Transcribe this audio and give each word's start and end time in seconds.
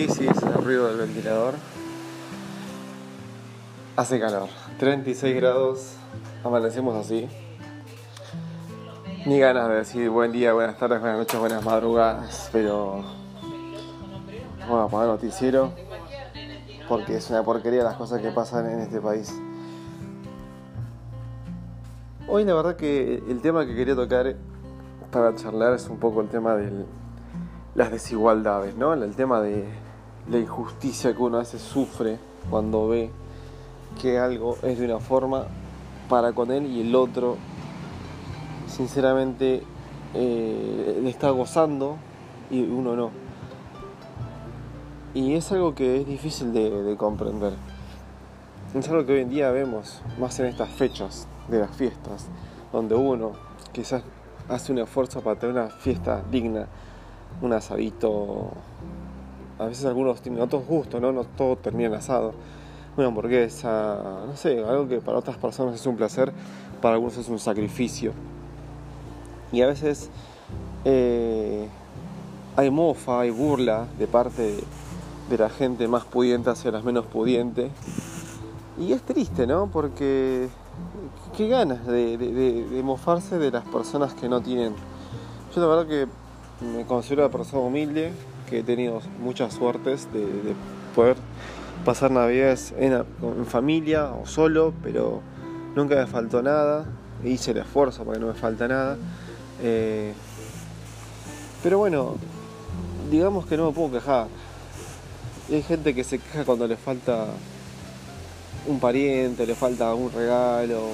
Sí, 0.00 0.08
sí, 0.08 0.26
es 0.26 0.42
el 0.42 0.54
ruido 0.54 0.88
del 0.88 0.96
ventilador. 0.96 1.52
Hace 3.96 4.18
calor, 4.18 4.48
36 4.78 5.36
grados, 5.36 5.92
amanecemos 6.42 6.96
así. 6.96 7.28
Ni 9.26 9.38
ganas 9.38 9.68
de 9.68 9.74
decir 9.74 10.08
buen 10.08 10.32
día, 10.32 10.54
buenas 10.54 10.78
tardes, 10.78 11.00
buenas 11.00 11.18
noches, 11.18 11.38
buenas 11.38 11.62
madrugadas, 11.62 12.48
pero 12.50 13.04
bueno, 14.66 14.88
poner 14.88 15.08
noticiero 15.08 15.74
porque 16.88 17.16
es 17.16 17.28
una 17.28 17.42
porquería 17.42 17.84
las 17.84 17.96
cosas 17.96 18.22
que 18.22 18.30
pasan 18.30 18.70
en 18.70 18.80
este 18.80 19.02
país. 19.02 19.38
Hoy 22.26 22.46
la 22.46 22.54
verdad 22.54 22.74
que 22.76 23.22
el 23.28 23.42
tema 23.42 23.66
que 23.66 23.76
quería 23.76 23.94
tocar 23.94 24.34
para 25.10 25.34
charlar 25.34 25.74
es 25.74 25.86
un 25.90 25.98
poco 25.98 26.22
el 26.22 26.28
tema 26.28 26.54
de 26.54 26.86
las 27.74 27.90
desigualdades, 27.90 28.74
¿no? 28.76 28.94
El 28.94 29.14
tema 29.14 29.42
de 29.42 29.89
la 30.30 30.38
injusticia 30.38 31.14
que 31.14 31.22
uno 31.22 31.36
a 31.36 31.40
veces 31.40 31.60
sufre 31.60 32.18
cuando 32.48 32.88
ve 32.88 33.10
que 34.00 34.18
algo 34.18 34.56
es 34.62 34.78
de 34.78 34.84
una 34.84 35.00
forma 35.00 35.46
para 36.08 36.32
con 36.32 36.50
él 36.50 36.66
y 36.66 36.80
el 36.80 36.94
otro 36.94 37.36
sinceramente 38.66 39.62
eh, 40.14 41.00
le 41.02 41.10
está 41.10 41.30
gozando 41.30 41.96
y 42.50 42.62
uno 42.62 42.96
no. 42.96 43.10
Y 45.12 45.34
es 45.34 45.50
algo 45.50 45.74
que 45.74 46.00
es 46.00 46.06
difícil 46.06 46.52
de, 46.52 46.94
comprender. 46.96 47.52
Es 48.74 48.88
algo 48.88 49.04
que 49.04 49.14
hoy 49.14 49.20
en 49.20 49.30
día 49.30 49.50
vemos 49.50 50.00
más 50.20 50.38
en 50.38 50.46
estas 50.46 50.68
fechas 50.70 51.26
de 51.48 51.58
las 51.58 51.70
fiestas, 51.74 52.28
donde 52.72 52.94
uno 52.94 53.32
quizás 53.72 54.04
hace 54.48 54.70
un 54.70 54.78
esfuerzo 54.78 55.20
para 55.20 55.38
tener 55.38 55.56
una 55.56 55.68
fiesta 55.68 56.22
digna, 56.30 56.66
un 57.42 57.52
asadito. 57.52 58.52
A 59.60 59.66
veces 59.66 59.84
algunos 59.84 60.22
tienen 60.22 60.40
otros 60.40 60.66
gustos, 60.66 61.00
¿no? 61.02 61.12
No 61.12 61.24
todo 61.24 61.56
termina 61.56 61.94
asado. 61.98 62.32
Una 62.96 63.08
hamburguesa, 63.08 63.98
no 64.26 64.34
sé, 64.34 64.64
algo 64.64 64.88
que 64.88 65.00
para 65.00 65.18
otras 65.18 65.36
personas 65.36 65.74
es 65.74 65.86
un 65.86 65.96
placer, 65.96 66.32
para 66.80 66.94
algunos 66.94 67.18
es 67.18 67.28
un 67.28 67.38
sacrificio. 67.38 68.12
Y 69.52 69.60
a 69.60 69.66
veces 69.66 70.08
eh, 70.84 71.68
hay 72.56 72.70
mofa, 72.70 73.20
hay 73.20 73.30
burla 73.30 73.86
de 73.98 74.06
parte 74.06 74.56
de, 75.28 75.38
la 75.38 75.50
gente 75.50 75.86
más 75.86 76.04
pudiente 76.04 76.50
hacia 76.50 76.70
las 76.70 76.82
menos 76.82 77.04
pudientes. 77.06 77.70
Y 78.78 78.92
es 78.92 79.02
triste, 79.02 79.46
¿no? 79.46 79.68
Porque 79.70 80.48
qué 81.36 81.48
ganas 81.48 81.86
de, 81.86 82.80
mofarse 82.82 83.38
de 83.38 83.50
las 83.50 83.64
personas 83.64 84.14
que 84.14 84.28
no 84.28 84.40
tienen. 84.40 84.74
Yo 85.54 85.60
la 85.60 85.66
verdad 85.66 85.86
que 85.86 86.06
me 86.64 86.86
considero 86.86 87.26
una 87.26 87.32
persona 87.32 87.62
humilde, 87.62 88.12
que 88.50 88.58
he 88.58 88.62
tenido 88.62 89.00
muchas 89.20 89.54
suertes 89.54 90.12
de, 90.12 90.26
poder 90.94 91.16
pasar 91.84 92.10
navidades 92.10 92.74
en, 92.76 93.04
familia 93.46 94.12
o 94.12 94.26
solo, 94.26 94.74
pero 94.82 95.22
nunca 95.76 95.94
me 95.94 96.06
faltó 96.06 96.42
nada. 96.42 96.84
Hice 97.24 97.52
el 97.52 97.58
esfuerzo 97.58 98.04
para 98.04 98.18
que 98.18 98.20
no 98.20 98.26
me 98.32 98.38
falta 98.38 98.66
nada. 98.66 98.98
Eh, 99.62 100.12
pero 101.62 101.78
bueno, 101.78 102.16
digamos 103.10 103.46
que 103.46 103.56
no 103.56 103.68
me 103.68 103.72
puedo 103.72 103.92
quejar. 103.92 104.26
Hay 105.50 105.62
gente 105.62 105.94
que 105.94 106.04
se 106.04 106.18
queja 106.18 106.44
cuando 106.44 106.66
le 106.66 106.76
falta 106.76 107.26
un 108.66 108.80
pariente, 108.80 109.46
le 109.46 109.54
falta 109.54 109.94
un 109.94 110.10
regalo. 110.12 110.88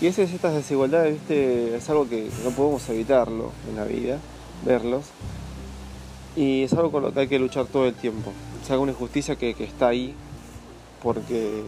Y 0.00 0.06
esas 0.06 0.30
estas 0.30 0.54
desigualdades, 0.54 1.14
viste, 1.14 1.76
es 1.76 1.90
algo 1.90 2.08
que 2.08 2.30
no 2.44 2.50
podemos 2.50 2.88
evitarlo 2.88 3.50
en 3.68 3.76
la 3.76 3.84
vida, 3.84 4.18
verlos. 4.64 5.06
Y 6.36 6.62
es 6.62 6.72
algo 6.72 6.92
con 6.92 7.02
lo 7.02 7.12
que 7.12 7.20
hay 7.20 7.28
que 7.28 7.38
luchar 7.38 7.66
todo 7.66 7.86
el 7.86 7.94
tiempo. 7.94 8.32
Es 8.62 8.70
una 8.70 8.92
injusticia 8.92 9.36
que, 9.36 9.54
que 9.54 9.64
está 9.64 9.88
ahí 9.88 10.14
porque 11.02 11.64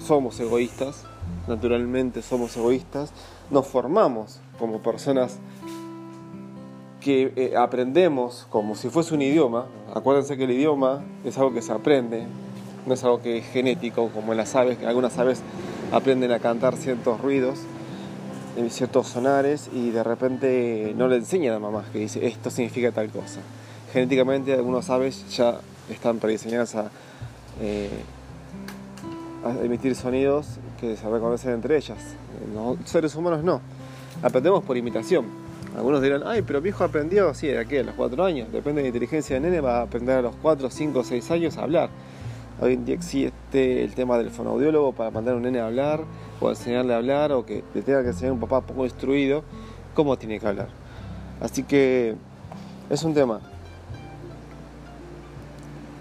somos 0.00 0.38
egoístas, 0.40 1.04
naturalmente 1.46 2.22
somos 2.22 2.56
egoístas, 2.56 3.12
nos 3.50 3.66
formamos 3.66 4.40
como 4.58 4.80
personas 4.80 5.38
que 7.00 7.32
eh, 7.36 7.56
aprendemos 7.56 8.46
como 8.48 8.74
si 8.74 8.88
fuese 8.88 9.14
un 9.14 9.22
idioma. 9.22 9.66
Acuérdense 9.94 10.36
que 10.36 10.44
el 10.44 10.52
idioma 10.52 11.02
es 11.24 11.36
algo 11.36 11.52
que 11.52 11.62
se 11.62 11.72
aprende, 11.72 12.26
no 12.86 12.94
es 12.94 13.04
algo 13.04 13.20
que 13.20 13.38
es 13.38 13.46
genético, 13.46 14.08
como 14.08 14.32
en 14.32 14.38
las 14.38 14.54
aves, 14.54 14.78
que 14.78 14.86
algunas 14.86 15.18
aves 15.18 15.42
aprenden 15.92 16.32
a 16.32 16.38
cantar 16.38 16.76
ciertos 16.76 17.20
ruidos, 17.20 17.58
ciertos 18.68 19.08
sonares, 19.08 19.70
y 19.72 19.90
de 19.90 20.02
repente 20.02 20.94
no 20.96 21.08
le 21.08 21.16
enseñan 21.16 21.54
a 21.54 21.58
mamás 21.58 21.86
que 21.90 21.98
dice 22.00 22.26
esto 22.26 22.50
significa 22.50 22.92
tal 22.92 23.08
cosa. 23.10 23.40
Genéticamente 23.92 24.52
algunas 24.52 24.88
aves 24.90 25.24
ya 25.36 25.60
están 25.90 26.18
prediseñadas 26.18 26.74
a, 26.74 26.90
eh, 27.60 27.90
a 29.44 29.64
emitir 29.64 29.94
sonidos 29.94 30.46
que 30.80 30.96
se 30.96 31.08
reconocen 31.08 31.52
entre 31.52 31.76
ellas. 31.76 31.98
Los 32.54 32.78
seres 32.88 33.14
humanos 33.14 33.42
no. 33.44 33.60
Aprendemos 34.22 34.62
por 34.64 34.76
imitación. 34.76 35.26
Algunos 35.76 36.02
dirán, 36.02 36.22
ay, 36.26 36.42
pero 36.42 36.60
mi 36.60 36.68
hijo 36.68 36.84
aprendió, 36.84 37.32
sí, 37.32 37.46
¿de 37.46 37.66
qué? 37.66 37.80
A 37.80 37.84
los 37.84 37.94
cuatro 37.94 38.24
años. 38.24 38.52
Depende 38.52 38.80
de 38.80 38.82
la 38.82 38.88
inteligencia 38.88 39.34
del 39.34 39.44
nene, 39.44 39.60
va 39.60 39.78
a 39.78 39.82
aprender 39.82 40.18
a 40.18 40.22
los 40.22 40.34
cuatro, 40.36 40.70
cinco, 40.70 41.02
seis 41.02 41.30
años 41.30 41.56
a 41.56 41.62
hablar. 41.62 41.88
Hoy 42.60 42.74
en 42.74 42.84
día 42.84 42.94
existe 42.94 43.82
el 43.82 43.94
tema 43.94 44.18
del 44.18 44.30
fonoaudiólogo 44.30 44.92
para 44.92 45.10
mandar 45.10 45.34
a 45.34 45.36
un 45.38 45.42
nene 45.42 45.60
a 45.60 45.66
hablar 45.66 46.04
enseñarle 46.50 46.94
a 46.94 46.96
hablar 46.96 47.32
o 47.32 47.44
que 47.44 47.64
le 47.74 47.82
tenga 47.82 48.02
que 48.02 48.08
enseñar 48.08 48.32
un 48.32 48.40
papá 48.40 48.60
poco 48.60 48.84
instruido 48.84 49.42
cómo 49.94 50.16
tiene 50.16 50.38
que 50.40 50.46
hablar. 50.46 50.68
Así 51.40 51.62
que 51.62 52.14
es 52.90 53.02
un 53.02 53.14
tema. 53.14 53.40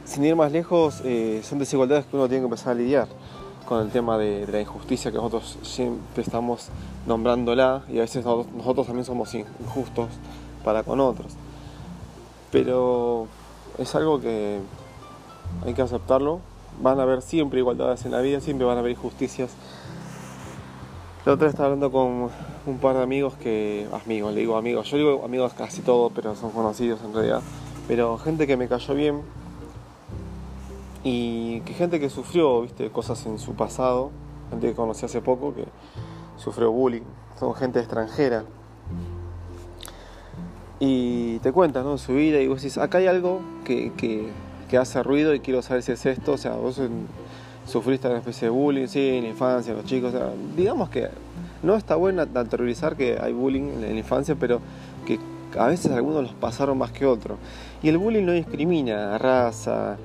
Sin 0.05 0.25
ir 0.25 0.35
más 0.35 0.51
lejos, 0.51 1.01
eh, 1.05 1.41
son 1.43 1.59
desigualdades 1.59 2.05
que 2.05 2.15
uno 2.15 2.27
tiene 2.27 2.41
que 2.41 2.45
empezar 2.45 2.71
a 2.71 2.75
lidiar 2.75 3.07
con 3.65 3.81
el 3.81 3.89
tema 3.91 4.17
de, 4.17 4.45
la 4.47 4.59
injusticia 4.59 5.11
que 5.11 5.17
nosotros 5.17 5.57
siempre 5.61 6.23
estamos 6.23 6.67
nombrándola 7.07 7.83
y 7.87 7.97
a 7.99 8.01
veces 8.01 8.25
nosotros 8.25 8.87
también 8.87 9.05
somos 9.05 9.33
injustos 9.33 10.09
para 10.63 10.83
con 10.83 10.99
otros. 10.99 11.33
Pero 12.51 13.27
es 13.77 13.95
algo 13.95 14.19
que 14.19 14.59
hay 15.65 15.73
que 15.73 15.81
aceptarlo 15.81 16.41
van 16.79 16.99
a 16.99 17.03
haber 17.03 17.21
siempre 17.21 17.59
igualdades 17.59 18.05
en 18.05 18.11
la 18.11 18.21
vida, 18.21 18.39
siempre 18.39 18.65
van 18.65 18.77
a 18.77 18.79
haber 18.79 18.91
injusticias. 18.91 19.51
La 21.25 21.33
otra 21.33 21.45
vez 21.45 21.53
estaba 21.53 21.67
hablando 21.67 21.91
con 21.91 22.29
un 22.65 22.77
par 22.79 22.95
de 22.95 23.03
amigos 23.03 23.35
que, 23.35 23.87
amigos, 24.05 24.33
le 24.33 24.41
digo 24.41 24.57
amigos, 24.57 24.89
yo 24.89 24.97
digo 24.97 25.21
amigos 25.23 25.53
casi 25.53 25.81
todos, 25.81 26.11
pero 26.15 26.35
son 26.35 26.51
conocidos 26.51 26.99
en 27.03 27.13
realidad, 27.13 27.41
pero 27.87 28.17
gente 28.17 28.47
que 28.47 28.57
me 28.57 28.67
cayó 28.67 28.95
bien 28.95 29.21
y 31.03 31.61
que 31.61 31.73
gente 31.73 31.99
que 31.99 32.09
sufrió, 32.09 32.61
viste, 32.61 32.89
cosas 32.89 33.25
en 33.25 33.37
su 33.37 33.53
pasado, 33.53 34.09
gente 34.49 34.67
que 34.67 34.73
conocí 34.73 35.05
hace 35.05 35.21
poco 35.21 35.53
que 35.53 35.65
sufrió 36.37 36.71
bullying, 36.71 37.03
son 37.39 37.53
gente 37.53 37.79
extranjera. 37.79 38.43
Y 40.79 41.37
te 41.39 41.51
cuentan, 41.51 41.83
¿no? 41.83 41.99
Su 41.99 42.13
vida 42.13 42.39
y 42.39 42.47
vos 42.47 42.61
decís, 42.61 42.79
acá 42.79 42.97
hay 42.97 43.05
algo 43.05 43.41
que, 43.63 43.93
que 43.93 44.31
que 44.71 44.77
hace 44.77 45.03
ruido 45.03 45.35
y 45.35 45.41
quiero 45.41 45.61
saber 45.61 45.83
si 45.83 45.91
es 45.91 46.05
esto. 46.05 46.31
O 46.31 46.37
sea, 46.37 46.53
vos 46.53 46.79
sufriste 47.71 48.07
una 48.07 48.17
especie 48.17 48.47
de 48.47 48.49
bullying, 48.49 48.87
sí, 48.87 49.17
en 49.17 49.23
la 49.23 49.29
infancia, 49.29 49.73
los 49.73 49.85
chicos. 49.85 50.13
digamos 50.55 50.89
que 50.89 51.07
no 51.63 51.75
está 51.75 51.95
bueno 51.95 52.25
naturalizar 52.25 52.97
que 52.97 53.17
hay 53.19 53.31
bullying 53.31 53.61
en 53.61 53.81
la 53.81 53.99
infancia, 53.99 54.35
pero 54.35 54.59
que 55.05 55.19
a 55.57 55.67
veces 55.67 55.91
algunos 55.91 56.23
los 56.23 56.33
pasaron 56.33 56.77
más 56.77 56.91
que 56.91 57.05
otros. 57.05 57.37
Y 57.81 57.89
el 57.89 57.97
bullying 57.97 58.25
no 58.25 58.33
discrimina 58.33 59.17
raza, 59.17 59.97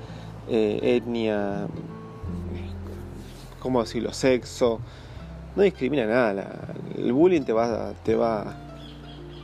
eh, 0.49 0.97
etnia, 0.97 1.67
¿cómo 3.59 3.83
decirlo? 3.83 4.13
Sexo. 4.13 4.81
No 5.57 5.63
discrimina 5.63 6.07
nada. 6.07 6.75
El 6.97 7.13
bullying 7.13 7.43
te 7.43 7.53
va, 7.53 7.93
te 8.05 8.15
va 8.15 8.55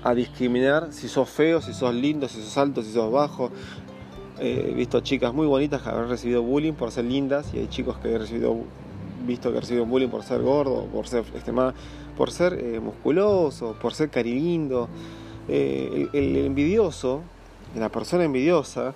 a 0.04 0.14
discriminar 0.14 0.88
si 0.92 1.08
sos 1.08 1.28
feo, 1.28 1.60
si 1.60 1.72
sos 1.72 1.94
lindo, 1.94 2.28
si 2.28 2.40
sos 2.42 2.56
alto, 2.58 2.82
si 2.82 2.92
sos 2.92 3.10
bajo, 3.10 3.50
He 4.44 4.74
visto 4.74 4.98
chicas 4.98 5.32
muy 5.32 5.46
bonitas 5.46 5.82
que 5.82 5.88
han 5.88 6.08
recibido 6.08 6.42
bullying 6.42 6.72
por 6.72 6.90
ser 6.90 7.04
lindas 7.04 7.54
y 7.54 7.58
hay 7.58 7.68
chicos 7.68 7.96
que 7.98 8.10
he 8.10 8.18
recibido, 8.18 8.56
visto 9.24 9.50
que 9.50 9.58
han 9.58 9.60
recibido 9.60 9.86
bullying 9.86 10.08
por 10.08 10.24
ser 10.24 10.42
gordo, 10.42 10.86
por 10.86 11.06
ser, 11.06 11.24
este, 11.36 11.52
por 12.16 12.32
ser 12.32 12.54
eh, 12.54 12.80
musculoso, 12.80 13.76
por 13.80 13.94
ser 13.94 14.10
carilindo. 14.10 14.88
Eh, 15.46 16.08
el, 16.12 16.38
envidioso, 16.38 17.20
la 17.76 17.88
persona 17.88 18.24
envidiosa, 18.24 18.94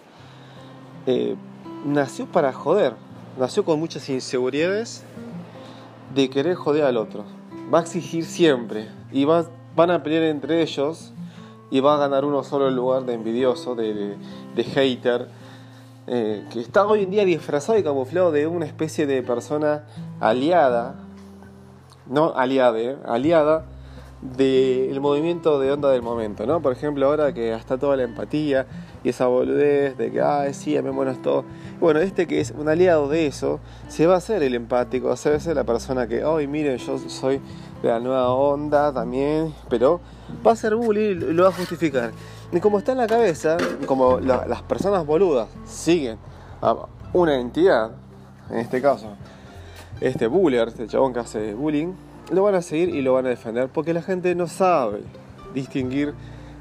eh, 1.07 1.37
nació 1.85 2.27
para 2.27 2.53
joder, 2.53 2.95
nació 3.39 3.65
con 3.65 3.79
muchas 3.79 4.09
inseguridades 4.09 5.05
de 6.13 6.29
querer 6.29 6.57
joder 6.57 6.83
al 6.83 6.97
otro. 6.97 7.25
Va 7.73 7.79
a 7.79 7.83
exigir 7.83 8.25
siempre 8.25 8.89
y 9.13 9.25
van 9.25 9.91
a 9.93 10.03
pelear 10.03 10.25
entre 10.25 10.61
ellos 10.63 11.13
y 11.71 11.79
va 11.79 11.95
a 11.95 11.99
ganar 11.99 12.25
uno 12.25 12.43
solo 12.43 12.67
el 12.67 12.75
lugar 12.75 13.05
de 13.05 13.15
envidioso, 13.15 13.77
de, 13.77 14.17
hater, 14.65 15.29
eh, 16.07 16.45
que 16.53 16.61
está 16.61 16.87
hoy 16.87 17.03
en 17.03 17.11
día 17.11 17.25
disfrazado 17.25 17.79
y 17.79 17.83
camuflado 17.83 18.31
de 18.31 18.47
una 18.47 18.67
especie 18.67 19.07
de 19.07 19.23
persona 19.23 19.85
aliada, 20.21 20.95
no 22.07 22.33
aliada, 22.37 22.79
eh, 22.79 22.97
aliada 23.05 23.65
del 24.23 25.01
movimiento 25.01 25.61
de 25.61 25.73
onda 25.73 25.91
del 25.91 26.03
momento, 26.03 26.47
¿no? 26.47 26.61
Por 26.61 26.73
ejemplo, 26.73 27.07
ahora 27.07 27.35
que 27.35 27.53
está 27.53 27.79
toda 27.79 27.97
la 27.97 28.05
empatía 28.05 28.67
y 29.05 29.11
esa 29.11 29.27
boludez 29.27 29.97
de 29.99 30.11
que, 30.11 30.21
ay, 30.21 30.55
sí, 30.55 30.77
amémonos 30.77 31.21
todo. 31.23 31.45
Bueno, 31.81 32.01
este 32.01 32.27
que 32.27 32.41
es 32.41 32.53
un 32.57 32.69
aliado 32.69 33.09
de 33.09 33.27
eso, 33.27 33.61
se 33.89 34.07
va 34.07 34.15
a 34.15 34.19
hacer 34.19 34.43
el 34.43 34.55
empático, 34.55 35.15
se 35.17 35.31
va 35.31 35.37
a 35.37 35.41
ser 35.41 35.57
la 35.57 35.65
persona 35.65 36.07
que, 36.07 36.23
ay, 36.23 36.47
miren, 36.47 36.79
yo 36.79 36.99
soy 36.99 37.41
de 37.83 37.89
la 37.89 38.01
nueva 38.01 38.31
onda 38.31 38.93
también, 38.93 39.55
pero 39.69 40.01
va 40.45 40.53
a 40.53 40.57
ser 40.57 40.75
bullying 40.75 41.11
y 41.11 41.33
lo 41.33 41.45
va 41.45 41.51
a 41.51 41.53
justificar. 41.53 42.13
Y 42.53 42.61
como 42.61 42.79
está 42.79 42.93
en 42.93 42.99
la 42.99 43.07
cabeza, 43.07 43.57
como 43.87 44.21
las 44.21 44.63
personas 44.63 45.05
boludas 45.05 45.49
siguen 45.65 46.19
a 46.63 46.87
una 47.13 47.37
entidad, 47.41 47.91
en 48.51 48.59
este 48.59 48.81
caso, 48.81 49.17
este 50.01 50.27
buller, 50.27 50.69
este 50.69 50.87
chabón 50.87 51.13
que 51.13 51.21
hace 51.21 51.55
bullying, 51.55 51.95
lo 52.31 52.43
van 52.43 52.55
a 52.55 52.63
seguir 52.63 52.91
y 52.91 53.03
lo 53.03 53.15
van 53.15 53.27
a 53.27 53.31
defender 53.31 53.69
porque 53.69 53.95
la 53.95 54.03
gente 54.03 54.35
no 54.35 54.47
sabe 54.47 55.01
distinguir, 55.55 56.15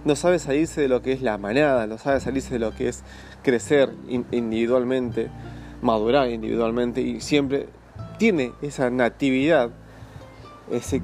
no 0.05 0.15
sabe 0.15 0.39
salirse 0.39 0.81
de 0.81 0.87
lo 0.87 1.01
que 1.01 1.11
es 1.11 1.21
la 1.21 1.37
manada, 1.37 1.87
no 1.87 1.97
sabe 1.97 2.19
salirse 2.19 2.53
de 2.53 2.59
lo 2.59 2.73
que 2.73 2.87
es 2.87 3.03
crecer 3.43 3.91
individualmente, 4.31 5.29
madurar 5.81 6.29
individualmente 6.29 7.01
y 7.01 7.21
siempre 7.21 7.67
tiene 8.17 8.53
esa 8.61 8.89
natividad, 8.89 9.69
ese, 10.71 11.01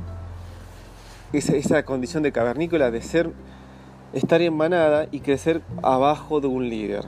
esa, 1.34 1.56
esa 1.56 1.84
condición 1.84 2.24
de 2.24 2.32
cavernícola 2.32 2.92
de 2.92 3.02
ser, 3.02 3.32
estar 4.14 4.42
en 4.42 4.56
manada 4.56 5.08
y 5.12 5.22
crecer 5.22 5.62
abajo 5.82 6.42
de 6.42 6.48
un 6.48 6.70
líder. 6.70 7.06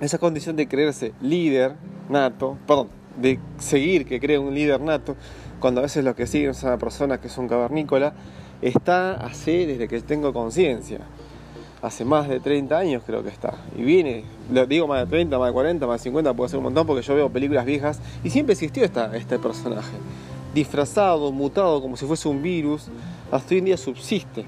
Esa 0.00 0.18
condición 0.18 0.56
de 0.56 0.68
creerse 0.68 1.12
líder 1.20 1.74
nato, 2.08 2.56
perdón, 2.66 2.88
de 3.20 3.38
seguir 3.58 4.06
que 4.06 4.20
cree 4.20 4.38
un 4.38 4.54
líder 4.54 4.80
nato, 4.80 5.16
cuando 5.60 5.80
a 5.80 5.82
veces 5.82 6.04
lo 6.04 6.14
que 6.14 6.26
siguen 6.26 6.54
son 6.54 6.78
personas 6.78 7.20
que 7.20 7.28
son 7.28 7.48
cavernícola, 7.48 8.14
está 8.60 9.12
así 9.14 9.64
desde 9.64 9.88
que 9.88 10.00
tengo 10.00 10.32
conciencia. 10.32 11.00
Hace 11.82 12.04
más 12.04 12.28
de 12.28 12.38
30 12.38 12.78
años 12.78 13.02
creo 13.04 13.24
que 13.24 13.28
está. 13.28 13.54
Y 13.76 13.82
viene, 13.82 14.24
lo 14.52 14.66
digo 14.66 14.86
más 14.86 15.00
de 15.00 15.06
30, 15.06 15.36
más 15.38 15.48
de 15.48 15.52
40, 15.52 15.86
más 15.86 16.00
de 16.00 16.04
50, 16.04 16.34
puede 16.34 16.48
ser 16.48 16.58
un 16.58 16.64
montón 16.64 16.86
porque 16.86 17.02
yo 17.02 17.14
veo 17.14 17.28
películas 17.28 17.64
viejas 17.64 18.00
y 18.22 18.30
siempre 18.30 18.52
existió 18.52 18.84
esta, 18.84 19.16
este 19.16 19.38
personaje. 19.38 19.96
Disfrazado, 20.54 21.32
mutado, 21.32 21.82
como 21.82 21.96
si 21.96 22.06
fuese 22.06 22.28
un 22.28 22.40
virus, 22.40 22.88
hasta 23.32 23.54
hoy 23.54 23.58
en 23.58 23.64
día 23.64 23.76
subsiste. 23.76 24.46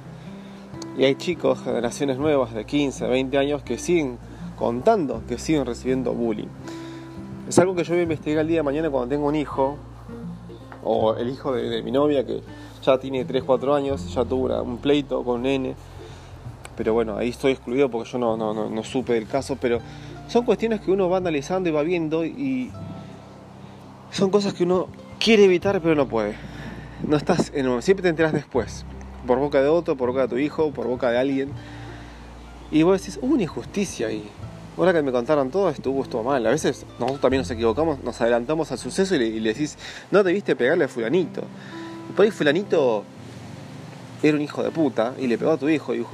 Y 0.97 1.05
hay 1.05 1.17
chicos, 1.17 1.61
generaciones 1.63 2.19
nuevas 2.19 2.55
de 2.55 2.65
15, 2.65 3.07
20 3.07 3.39
años 3.39 3.63
que 3.63 3.79
siguen 3.79 4.19
contando 4.57 5.23
que 5.27 5.39
siguen 5.39 5.67
recibiendo 5.67 6.13
bullying. 6.13 6.49
Es 7.49 7.59
algo 7.59 7.75
que 7.75 7.85
yo 7.85 7.91
voy 7.91 8.01
a 8.01 8.03
investigar 8.05 8.41
el 8.41 8.49
día 8.49 8.59
de 8.59 8.63
mañana 8.63 8.89
cuando 8.91 9.09
tengo 9.09 9.27
un 9.27 9.35
hijo, 9.35 9.77
o 10.83 11.15
el 11.17 11.29
hijo 11.31 11.53
de, 11.53 11.83
mi 11.83 11.91
novia 11.91 12.25
que 12.25 12.43
ya 12.83 12.99
tiene 12.99 13.25
3, 13.25 13.43
4 13.43 13.75
años, 13.75 14.15
ya 14.15 14.25
tuvo 14.25 14.63
un 14.63 14.79
pleito 14.79 15.23
con 15.25 15.37
un 15.37 15.43
nene. 15.43 15.75
Pero 16.77 16.93
bueno, 16.93 17.17
ahí 17.17 17.31
estoy 17.31 17.53
excluido 17.53 17.91
porque 17.91 18.11
yo 18.11 18.19
no, 18.19 18.85
supe 18.85 19.15
del 19.15 19.27
caso, 19.27 19.57
pero 19.61 19.81
son 20.29 20.45
cuestiones 20.45 20.81
que 20.81 20.91
uno 20.91 21.09
va 21.09 21.19
analizando 21.19 21.69
y 21.69 21.73
va 21.73 21.83
viendo 21.83 22.25
y 22.25 22.71
son 24.11 24.31
cosas 24.31 24.55
que 24.55 24.65
uno 24.65 24.89
quiere 25.19 25.45
evitar 25.45 25.81
pero 25.81 25.95
no 25.95 26.07
puede. 26.07 26.37
No 27.07 27.17
estás 27.17 27.53
en 27.55 27.83
siempre 27.83 28.03
te 28.03 28.09
enteras 28.09 28.33
después, 28.33 28.85
por 29.27 29.39
boca 29.39 29.61
de 29.61 29.69
otro, 29.69 29.97
por 29.97 30.11
boca 30.11 30.23
de 30.23 30.29
tu 30.29 30.39
hijo, 30.39 30.71
por 30.71 30.87
boca 30.87 31.11
de 31.11 31.19
alguien. 31.19 31.51
Y 32.71 32.83
vos 32.83 33.01
decís, 33.01 33.19
hubo 33.23 33.35
una 33.35 33.43
injusticia 33.43 34.09
ahí. 34.09 34.29
Ahora 34.77 34.93
que 34.93 35.03
me 35.03 35.13
contaron 35.13 35.51
todo, 35.51 35.71
estuvo, 35.71 36.03
estuvo 36.03 36.23
mal. 36.25 36.45
A 36.47 36.51
veces 36.51 36.85
nosotros 36.99 37.21
también 37.21 37.43
nos 37.43 37.51
equivocamos, 37.51 38.03
nos 38.03 38.21
adelantamos 38.21 38.73
al 38.73 38.79
suceso 38.79 39.15
y 39.15 39.41
le, 39.41 39.53
decís, 39.53 39.79
no 40.11 40.23
debiste 40.25 40.57
pegarle 40.57 40.85
a 40.85 40.89
fulanito. 40.89 41.43
Y 42.11 42.13
por 42.13 42.25
ahí 42.25 42.31
fulanito 42.31 43.05
era 44.23 44.37
un 44.37 44.43
hijo 44.43 44.63
de 44.63 44.71
puta 44.71 45.15
y 45.19 45.27
le 45.27 45.39
pegó 45.39 45.53
a 45.53 45.57
tu 45.57 45.69
hijo 45.69 45.95
y, 45.95 46.05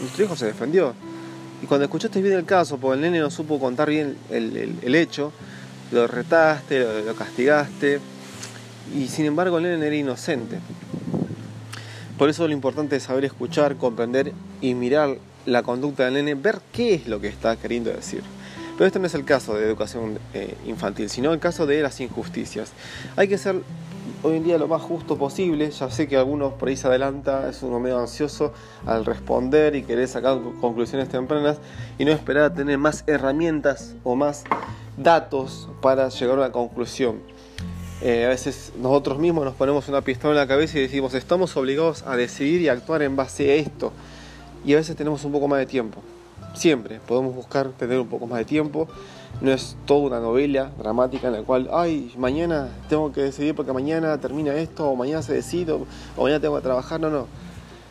nuestro 0.00 0.24
hijo 0.24 0.36
se 0.36 0.46
defendió. 0.46 0.94
Y 1.62 1.66
cuando 1.66 1.84
escuchaste 1.84 2.20
bien 2.20 2.34
el 2.34 2.44
caso, 2.44 2.78
porque 2.78 2.96
el 2.96 3.00
nene 3.02 3.20
no 3.20 3.30
supo 3.30 3.60
contar 3.60 3.88
bien 3.88 4.16
el, 4.30 4.94
hecho, 4.94 5.32
lo 5.92 6.06
retaste, 6.06 6.80
lo, 6.80 7.02
lo, 7.02 7.14
castigaste 7.14 8.00
y 8.96 9.06
sin 9.06 9.26
embargo 9.26 9.58
el 9.58 9.64
nene 9.64 9.86
era 9.86 9.96
inocente. 9.96 10.58
Por 12.18 12.28
eso 12.28 12.48
lo 12.48 12.52
importante 12.52 12.96
es 12.96 13.04
saber 13.04 13.24
escuchar, 13.24 13.76
comprender 13.76 14.32
y 14.60 14.74
mirar 14.74 15.18
la 15.46 15.62
conducta 15.62 16.04
del 16.04 16.14
nene, 16.14 16.34
ver 16.34 16.58
qué 16.72 16.94
es 16.94 17.06
lo 17.06 17.20
que 17.20 17.28
está 17.28 17.54
queriendo 17.54 17.90
decir. 17.90 18.22
Pero 18.76 18.86
este 18.86 18.98
no 18.98 19.06
es 19.06 19.14
el 19.14 19.24
caso 19.24 19.54
de 19.54 19.64
educación 19.64 20.18
eh, 20.34 20.56
infantil, 20.66 21.10
sino 21.10 21.32
el 21.32 21.38
caso 21.38 21.64
de 21.64 21.80
las 21.80 22.00
injusticias. 22.00 22.72
Hay 23.16 23.28
que 23.28 23.38
ser 23.38 23.62
hoy 24.24 24.36
en 24.36 24.44
día 24.44 24.58
lo 24.58 24.66
más 24.66 24.82
justo 24.82 25.16
posible. 25.16 25.70
Ya 25.70 25.90
sé 25.90 26.08
que 26.08 26.16
algunos 26.16 26.54
por 26.54 26.68
ahí 26.68 26.76
se 26.76 26.88
adelanta, 26.88 27.48
es 27.48 27.62
uno 27.62 27.78
medio 27.78 28.00
ansioso 28.00 28.52
al 28.84 29.04
responder 29.04 29.76
y 29.76 29.84
querer 29.84 30.08
sacar 30.08 30.38
conclusiones 30.60 31.08
tempranas 31.08 31.58
y 31.98 32.04
no 32.04 32.10
esperar 32.10 32.44
a 32.44 32.54
tener 32.54 32.78
más 32.78 33.04
herramientas 33.06 33.94
o 34.02 34.16
más 34.16 34.42
datos 34.96 35.68
para 35.80 36.08
llegar 36.08 36.36
a 36.38 36.40
una 36.42 36.52
conclusión. 36.52 37.20
Eh, 38.00 38.24
a 38.26 38.28
veces 38.28 38.72
nosotros 38.80 39.18
mismos 39.18 39.44
nos 39.44 39.54
ponemos 39.54 39.88
una 39.88 40.02
pistola 40.02 40.34
en 40.34 40.38
la 40.38 40.46
cabeza 40.46 40.78
y 40.78 40.82
decimos 40.82 41.14
estamos 41.14 41.56
obligados 41.56 42.04
a 42.06 42.14
decidir 42.14 42.60
y 42.60 42.68
actuar 42.68 43.02
en 43.02 43.16
base 43.16 43.50
a 43.50 43.54
esto 43.56 43.92
y 44.64 44.74
a 44.74 44.76
veces 44.76 44.94
tenemos 44.94 45.24
un 45.24 45.32
poco 45.32 45.48
más 45.48 45.58
de 45.58 45.66
tiempo. 45.66 46.00
Siempre 46.54 47.00
podemos 47.06 47.34
buscar 47.34 47.68
tener 47.70 47.98
un 47.98 48.08
poco 48.08 48.26
más 48.26 48.38
de 48.38 48.44
tiempo. 48.44 48.88
No 49.40 49.52
es 49.52 49.76
toda 49.84 50.06
una 50.06 50.20
novela 50.20 50.70
dramática 50.78 51.28
en 51.28 51.34
la 51.34 51.42
cual, 51.42 51.68
ay, 51.72 52.12
mañana 52.16 52.68
tengo 52.88 53.12
que 53.12 53.20
decidir 53.20 53.54
porque 53.54 53.72
mañana 53.72 54.18
termina 54.18 54.54
esto, 54.54 54.88
o 54.88 54.96
mañana 54.96 55.22
se 55.22 55.34
decide, 55.34 55.72
o 55.72 55.86
mañana 56.22 56.40
tengo 56.40 56.56
que 56.56 56.62
trabajar. 56.62 57.00
No, 57.00 57.10
no. 57.10 57.26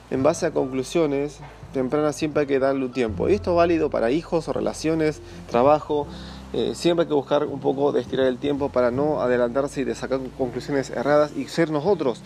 En 0.10 0.24
base 0.24 0.46
a 0.46 0.52
conclusiones 0.52 1.40
tempranas 1.74 2.16
siempre 2.16 2.42
hay 2.42 2.48
que 2.48 2.60
darle 2.60 2.86
un 2.86 2.92
tiempo. 2.92 3.30
Y 3.30 3.34
esto 3.34 3.52
es 3.52 3.58
válido 3.58 3.90
para 3.90 4.12
hijos 4.12 4.48
o 4.48 4.54
relaciones, 4.54 5.22
trabajo. 5.50 6.08
Eh, 6.54 6.76
siempre 6.76 7.04
hay 7.04 7.08
que 7.08 7.14
buscar 7.14 7.46
un 7.46 7.60
poco 7.60 7.92
de 7.92 8.00
estirar 8.00 8.26
el 8.26 8.38
tiempo 8.38 8.70
para 8.70 8.90
no 8.90 9.22
adelantarse 9.22 9.82
y 9.82 9.84
de 9.84 9.96
sacar 9.96 10.20
conclusiones 10.38 10.90
erradas 10.90 11.36
y 11.36 11.46
ser 11.48 11.72
nosotros 11.72 12.22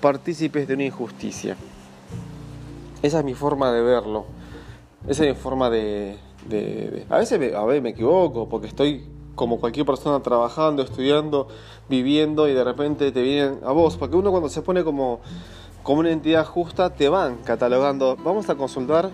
partícipes 0.00 0.66
de 0.66 0.74
una 0.74 0.84
injusticia. 0.84 1.56
Esa 3.02 3.18
es 3.18 3.24
mi 3.24 3.34
forma 3.34 3.72
de 3.72 3.82
verlo. 3.82 4.24
Esa 5.06 5.24
es 5.24 5.36
mi 5.36 5.40
forma 5.40 5.70
de... 5.70 6.18
A, 7.10 7.18
veces 7.18 7.38
me, 7.38 7.54
a 7.54 7.64
veces 7.64 7.82
me 7.82 7.90
equivoco 7.90 8.48
porque 8.48 8.68
estoy 8.68 9.04
como 9.34 9.60
cualquier 9.60 9.84
persona 9.84 10.20
trabajando, 10.22 10.82
estudiando, 10.82 11.48
viviendo 11.88 12.48
y 12.48 12.54
de 12.54 12.64
repente 12.64 13.12
te 13.12 13.22
vienen 13.22 13.60
a 13.64 13.72
vos. 13.72 13.96
Porque 13.96 14.16
uno 14.16 14.30
cuando 14.30 14.48
se 14.48 14.62
pone 14.62 14.82
como, 14.84 15.20
como 15.82 16.00
una 16.00 16.10
entidad 16.10 16.46
justa 16.46 16.90
te 16.90 17.08
van 17.08 17.36
catalogando. 17.44 18.16
Vamos 18.24 18.48
a 18.48 18.54
consultar 18.54 19.10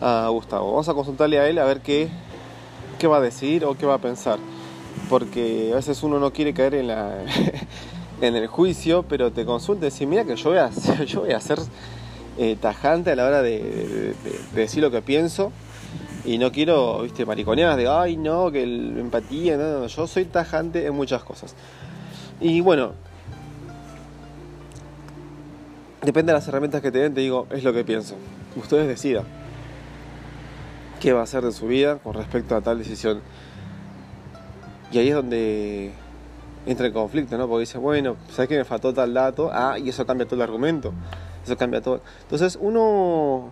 a 0.00 0.28
Gustavo, 0.30 0.70
vamos 0.70 0.88
a 0.88 0.94
consultarle 0.94 1.40
a 1.40 1.48
él 1.48 1.58
a 1.58 1.64
ver 1.64 1.80
qué, 1.80 2.08
qué 2.98 3.06
va 3.06 3.18
a 3.18 3.20
decir 3.20 3.64
o 3.64 3.76
qué 3.76 3.86
va 3.86 3.94
a 3.94 3.98
pensar. 3.98 4.38
Porque 5.08 5.70
a 5.72 5.76
veces 5.76 6.02
uno 6.02 6.18
no 6.18 6.32
quiere 6.32 6.52
caer 6.52 6.74
en 6.74 6.88
la... 6.88 7.24
en 8.20 8.34
el 8.34 8.46
juicio, 8.48 9.04
pero 9.08 9.30
te 9.30 9.44
consulta 9.44 9.86
y 9.86 9.90
dice, 9.90 10.06
mira 10.06 10.24
que 10.24 10.36
yo 10.36 10.50
voy 10.50 10.58
a 10.58 10.70
yo 11.06 11.20
voy 11.20 11.32
a 11.32 11.36
hacer 11.36 11.58
eh, 12.36 12.56
tajante 12.60 13.12
a 13.12 13.16
la 13.16 13.24
hora 13.24 13.42
de, 13.42 14.14
decir 14.54 14.82
lo 14.82 14.90
que 14.90 15.02
pienso. 15.02 15.52
Y 16.24 16.36
no 16.36 16.52
quiero, 16.52 17.02
viste, 17.02 17.24
mariconeadas 17.24 17.76
de, 17.76 17.88
ay, 17.88 18.16
no, 18.16 18.50
que 18.50 18.62
el 18.62 18.98
empatía, 18.98 19.56
no, 19.56 19.80
no, 19.80 19.86
yo 19.86 20.06
soy 20.06 20.26
tajante 20.26 20.84
en 20.84 20.94
muchas 20.94 21.22
cosas. 21.22 21.54
Y 22.40 22.60
bueno, 22.60 22.92
depende 26.02 26.32
de 26.32 26.38
las 26.38 26.46
herramientas 26.48 26.82
que 26.82 26.90
te 26.90 26.98
den, 26.98 27.14
te 27.14 27.20
digo, 27.20 27.46
es 27.50 27.64
lo 27.64 27.72
que 27.72 27.84
pienso. 27.84 28.14
Ustedes 28.56 28.88
decidan 28.88 29.37
qué 31.00 31.12
va 31.12 31.20
a 31.20 31.24
hacer 31.24 31.44
de 31.44 31.52
su 31.52 31.66
vida 31.66 31.98
con 31.98 32.14
respecto 32.14 32.56
a 32.56 32.60
tal 32.60 32.78
decisión. 32.78 33.20
Y 34.90 34.98
ahí 34.98 35.08
es 35.08 35.14
donde 35.14 35.92
entra 36.66 36.86
el 36.86 36.92
conflicto, 36.92 37.36
¿no? 37.36 37.46
Porque 37.48 37.60
dice, 37.60 37.78
bueno, 37.78 38.16
¿sabes 38.30 38.48
que 38.48 38.56
me 38.56 38.64
faltó 38.64 38.92
tal 38.92 39.12
dato? 39.14 39.50
Ah, 39.52 39.78
y 39.78 39.88
eso 39.88 40.06
cambia 40.06 40.26
todo 40.26 40.36
el 40.36 40.42
argumento 40.42 40.92
eso 41.48 41.56
cambia 41.56 41.80
todo. 41.80 42.00
Entonces 42.22 42.58
uno 42.60 43.50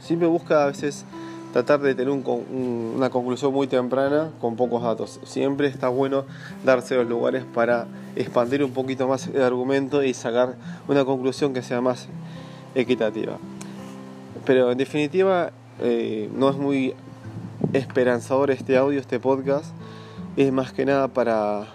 siempre 0.00 0.26
busca 0.26 0.64
a 0.64 0.66
veces 0.66 1.04
tratar 1.52 1.80
de 1.80 1.94
tener 1.94 2.10
una 2.10 3.08
conclusión 3.10 3.52
muy 3.52 3.66
temprana 3.66 4.30
con 4.40 4.56
pocos 4.56 4.82
datos. 4.82 5.20
Siempre 5.24 5.68
está 5.68 5.88
bueno 5.88 6.24
darse 6.64 6.96
los 6.96 7.06
lugares 7.06 7.44
para 7.44 7.86
expandir 8.14 8.62
un 8.64 8.72
poquito 8.72 9.06
más 9.08 9.28
el 9.28 9.42
argumento 9.42 10.02
y 10.02 10.12
sacar 10.12 10.56
una 10.88 11.04
conclusión 11.04 11.54
que 11.54 11.62
sea 11.62 11.80
más 11.80 12.08
equitativa. 12.74 13.38
Pero 14.44 14.70
en 14.70 14.78
definitiva 14.78 15.50
eh, 15.80 16.30
no 16.34 16.50
es 16.50 16.56
muy 16.56 16.94
esperanzador 17.72 18.50
este 18.50 18.76
audio, 18.76 19.00
este 19.00 19.20
podcast. 19.20 19.72
Es 20.36 20.52
más 20.52 20.72
que 20.72 20.84
nada 20.84 21.08
para 21.08 21.66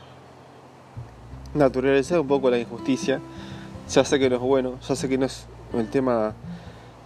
naturalizar 1.53 2.19
un 2.19 2.27
poco 2.27 2.49
la 2.49 2.59
injusticia 2.59 3.19
ya 3.91 4.05
sé 4.05 4.19
que 4.19 4.29
no 4.29 4.37
es 4.37 4.41
bueno, 4.41 4.79
ya 4.87 4.95
sé 4.95 5.09
que 5.09 5.17
no 5.17 5.25
es 5.25 5.45
el 5.73 5.89
tema 5.89 6.33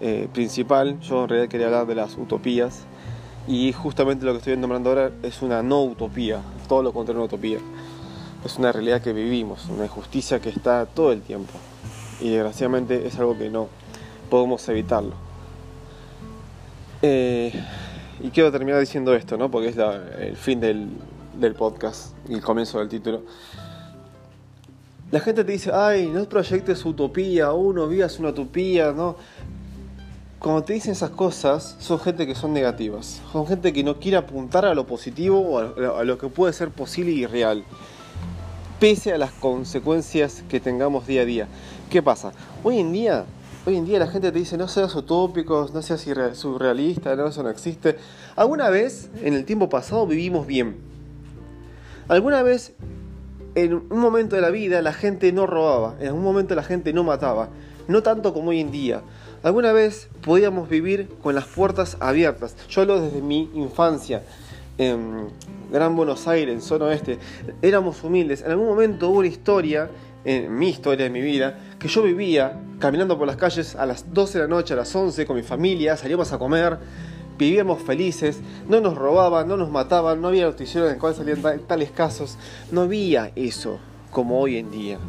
eh, 0.01 0.27
principal, 0.33 0.99
yo 0.99 1.23
en 1.23 1.29
realidad 1.29 1.49
quería 1.49 1.65
hablar 1.65 1.87
de 1.87 1.95
las 1.95 2.15
utopías 2.15 2.83
y 3.47 3.73
justamente 3.73 4.23
lo 4.23 4.33
que 4.33 4.37
estoy 4.37 4.57
nombrando 4.57 4.89
ahora 4.89 5.11
es 5.23 5.41
una 5.41 5.63
no 5.63 5.83
utopía, 5.83 6.41
todo 6.67 6.83
lo 6.83 6.93
contrario 6.93 7.21
a 7.21 7.25
una 7.25 7.33
utopía. 7.33 7.57
Es 8.43 8.59
una 8.59 8.71
realidad 8.71 9.01
que 9.01 9.13
vivimos, 9.13 9.65
una 9.69 9.85
injusticia 9.85 10.39
que 10.39 10.49
está 10.49 10.85
todo 10.85 11.11
el 11.11 11.21
tiempo 11.21 11.53
y 12.21 12.29
desgraciadamente 12.29 13.07
es 13.07 13.17
algo 13.17 13.35
que 13.35 13.49
no 13.49 13.67
podemos 14.29 14.67
evitarlo. 14.69 15.24
Eh, 17.07 17.51
y 18.19 18.29
quiero 18.31 18.51
terminar 18.51 18.79
diciendo 18.79 19.13
esto, 19.13 19.37
¿no? 19.37 19.51
Porque 19.51 19.67
es 19.67 19.77
el 19.77 20.35
fin 20.35 20.59
del, 20.59 20.87
del 21.39 21.53
podcast 21.53 22.15
y 22.27 22.33
el 22.33 22.41
comienzo 22.41 22.79
del 22.79 22.89
título. 22.89 23.21
La 25.11 25.19
gente 25.19 25.43
te 25.43 25.51
dice, 25.51 25.71
ay, 25.71 26.07
no 26.07 26.27
proyectes 26.27 26.83
utopía, 26.83 27.51
uno 27.51 27.87
vivas 27.87 28.17
una 28.17 28.29
utopía, 28.29 28.91
¿no? 28.91 29.17
Cuando 30.39 30.63
te 30.63 30.73
dicen 30.73 30.93
esas 30.93 31.11
cosas, 31.11 31.75
son 31.79 31.99
gente 31.99 32.25
que 32.25 32.33
son 32.33 32.53
negativas. 32.53 33.21
Son 33.31 33.45
gente 33.45 33.71
que 33.71 33.83
no 33.83 33.99
quiere 33.99 34.17
apuntar 34.17 34.65
a 34.65 34.73
lo 34.73 34.87
positivo 34.87 35.39
o 35.39 35.59
a 35.59 36.03
lo 36.03 36.17
que 36.17 36.27
puede 36.27 36.53
ser 36.53 36.71
posible 36.71 37.11
y 37.11 37.27
real. 37.27 37.63
Pese 38.79 39.13
a 39.13 39.19
las 39.19 39.31
consecuencias 39.31 40.43
que 40.49 40.59
tengamos 40.59 41.05
día 41.05 41.21
a 41.21 41.25
día. 41.25 41.47
¿Qué 41.91 42.01
pasa? 42.01 42.31
Hoy 42.63 42.79
en 42.79 42.91
día, 42.91 43.25
hoy 43.65 43.77
en 43.77 43.85
día 43.85 43.99
la 43.99 44.07
gente 44.07 44.31
te 44.31 44.39
dice, 44.39 44.57
no 44.57 44.67
seas 44.67 44.95
utópicos, 44.95 45.73
no 45.73 45.81
seas 45.81 46.05
surrealista, 46.33 47.15
no, 47.15 47.27
eso 47.27 47.43
no 47.43 47.49
existe. 47.49 47.97
Alguna 48.35 48.69
vez, 48.69 49.09
en 49.21 49.33
el 49.33 49.45
tiempo 49.45 49.69
pasado, 49.69 50.05
vivimos 50.05 50.45
bien. 50.45 50.77
Alguna 52.07 52.43
vez 52.43 52.73
en 53.55 53.73
un 53.73 53.99
momento 53.99 54.35
de 54.35 54.41
la 54.41 54.49
vida 54.49 54.81
la 54.81 54.93
gente 54.93 55.31
no 55.31 55.47
robaba, 55.47 55.95
en 55.99 56.07
algún 56.07 56.23
momento 56.23 56.53
la 56.55 56.63
gente 56.63 56.93
no 56.93 57.03
mataba, 57.03 57.49
no 57.87 58.03
tanto 58.03 58.33
como 58.33 58.49
hoy 58.49 58.59
en 58.59 58.71
día. 58.71 59.01
Alguna 59.41 59.71
vez 59.71 60.09
podíamos 60.23 60.69
vivir 60.69 61.07
con 61.23 61.35
las 61.35 61.45
puertas 61.45 61.97
abiertas. 61.99 62.55
Yo 62.69 62.81
hablo 62.81 62.99
desde 62.99 63.21
mi 63.21 63.49
infancia, 63.53 64.23
en 64.77 65.29
Gran 65.71 65.95
Buenos 65.95 66.27
Aires, 66.27 66.53
en 66.53 66.61
zona 66.61 66.85
oeste. 66.85 67.19
Éramos 67.61 68.03
humildes. 68.03 68.41
En 68.41 68.51
algún 68.51 68.67
momento 68.67 69.09
hubo 69.09 69.19
una 69.19 69.27
historia, 69.27 69.89
en 70.25 70.53
mi 70.57 70.69
historia, 70.69 71.05
de 71.05 71.09
mi 71.09 71.21
vida, 71.21 71.57
que 71.79 71.87
yo 71.87 72.03
vivía 72.03 72.59
caminando 72.79 73.17
por 73.17 73.27
las 73.27 73.37
calles 73.37 73.75
a 73.75 73.85
las 73.85 74.13
12 74.13 74.39
de 74.39 74.43
la 74.43 74.49
noche, 74.49 74.73
a 74.73 74.77
las 74.77 74.93
11 74.93 75.25
con 75.25 75.35
mi 75.37 75.43
familia, 75.43 75.95
salíamos 75.95 76.33
a 76.33 76.37
comer 76.37 76.77
vivíamos 77.37 77.81
felices, 77.81 78.39
no 78.67 78.79
nos 78.81 78.95
robaban, 78.95 79.47
no 79.47 79.57
nos 79.57 79.69
mataban, 79.69 80.21
no 80.21 80.29
había 80.29 80.45
noticieros 80.45 80.89
en 80.89 80.95
el 80.95 81.01
cual 81.01 81.15
salían 81.15 81.41
tales 81.67 81.91
casos, 81.91 82.37
no 82.71 82.81
había 82.81 83.31
eso 83.35 83.79
como 84.11 84.39
hoy 84.39 84.57
en 84.57 84.71
día. 84.71 84.99